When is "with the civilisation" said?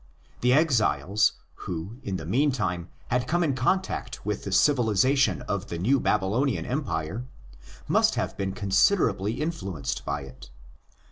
4.25-5.43